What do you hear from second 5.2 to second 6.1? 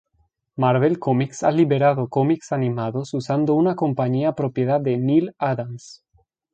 Adams.